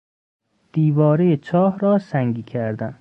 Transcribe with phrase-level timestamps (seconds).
[0.71, 2.99] دیوارهی چاه را سنگی کردن